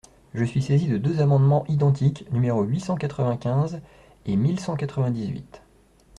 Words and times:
Je 0.33 0.43
suis 0.43 0.63
saisi 0.63 0.87
de 0.87 0.97
deux 0.97 1.19
amendements 1.21 1.63
identiques, 1.67 2.25
numéros 2.31 2.63
huit 2.63 2.79
cent 2.79 2.95
quatre-vingt-quinze 2.95 3.81
et 4.25 4.35
mille 4.35 4.59
cent 4.59 4.75
quatre-vingt-dix-huit. 4.75 5.61